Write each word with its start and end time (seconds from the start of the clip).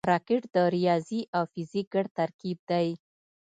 راکټ 0.09 0.43
د 0.55 0.57
ریاضي 0.75 1.21
او 1.37 1.43
فزیک 1.53 1.87
ګډ 1.93 2.05
ترکیب 2.17 2.57
دی 2.69 2.89